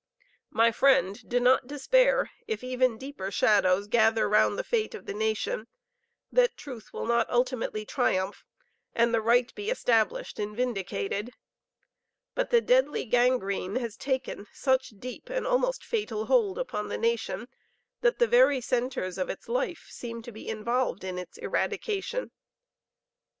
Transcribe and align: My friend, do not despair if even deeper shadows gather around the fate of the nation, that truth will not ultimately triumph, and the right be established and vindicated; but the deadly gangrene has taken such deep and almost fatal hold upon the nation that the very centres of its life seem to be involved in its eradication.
My 0.49 0.71
friend, 0.71 1.29
do 1.29 1.39
not 1.39 1.67
despair 1.67 2.31
if 2.47 2.63
even 2.63 2.97
deeper 2.97 3.29
shadows 3.29 3.85
gather 3.87 4.25
around 4.25 4.55
the 4.55 4.63
fate 4.63 4.95
of 4.95 5.05
the 5.05 5.13
nation, 5.13 5.67
that 6.31 6.57
truth 6.57 6.91
will 6.91 7.05
not 7.05 7.29
ultimately 7.29 7.85
triumph, 7.85 8.43
and 8.95 9.13
the 9.13 9.21
right 9.21 9.53
be 9.53 9.69
established 9.69 10.39
and 10.39 10.55
vindicated; 10.57 11.33
but 12.33 12.49
the 12.49 12.61
deadly 12.61 13.05
gangrene 13.05 13.75
has 13.75 13.95
taken 13.95 14.47
such 14.51 14.89
deep 14.97 15.29
and 15.29 15.45
almost 15.45 15.83
fatal 15.83 16.25
hold 16.25 16.57
upon 16.57 16.87
the 16.87 16.97
nation 16.97 17.47
that 18.01 18.17
the 18.17 18.25
very 18.27 18.59
centres 18.59 19.19
of 19.19 19.29
its 19.29 19.47
life 19.47 19.85
seem 19.91 20.23
to 20.23 20.31
be 20.31 20.49
involved 20.49 21.03
in 21.03 21.19
its 21.19 21.37
eradication. 21.37 22.31